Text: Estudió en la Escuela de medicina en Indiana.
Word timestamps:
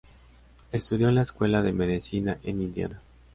Estudió 0.71 1.09
en 1.09 1.13
la 1.13 1.21
Escuela 1.21 1.61
de 1.61 1.73
medicina 1.73 2.39
en 2.41 2.59
Indiana. 2.63 3.03